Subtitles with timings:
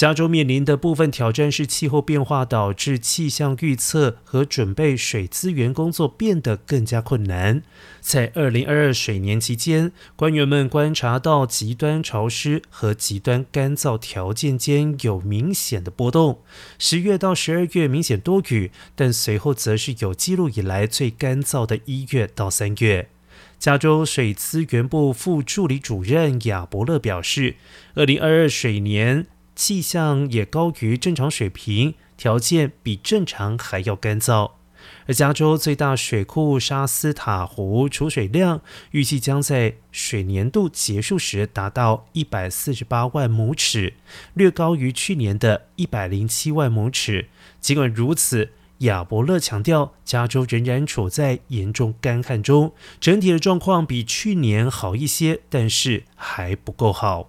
[0.00, 7.62] 加州面临的部分挑战是气候变化导致气象预测和准备水资源工作变得更加困难。
[8.00, 16.40] 在二零二二水年期间，官员们观察到极端潮湿和极端干燥条件间有明显的波动。
[16.78, 23.10] 十月到十二月明显多雨，但随后则是有记录以来最干燥的一月到三月。
[23.58, 27.56] 加州水资源部副助理主任亚伯勒表示，
[27.92, 29.26] 二零二二水年。
[29.60, 34.52] 气象也高于正常水平，条件比正常还要干燥。
[35.06, 43.92] 而加州最大水库沙斯塔湖储水量预计将在水年度结束时达到一百四十八万亩尺，
[44.32, 47.28] 略高于去年的一百零七万亩尺。
[47.60, 57.28] 尽管如此，亚伯勒强调，加州仍然处在严重干旱中，整体的状况比去年好一些，但是还不够好。